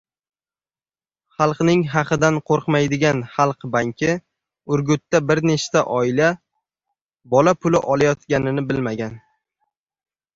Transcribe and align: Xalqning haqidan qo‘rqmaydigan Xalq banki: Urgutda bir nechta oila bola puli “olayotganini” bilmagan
Xalqning 1.39 1.81
haqidan 1.95 2.37
qo‘rqmaydigan 2.51 3.19
Xalq 3.33 3.67
banki: 3.75 4.09
Urgutda 4.77 5.21
bir 5.33 5.41
nechta 5.49 5.83
oila 5.97 6.31
bola 7.35 7.55
puli 7.67 7.83
“olayotganini” 7.97 8.65
bilmagan 8.73 9.21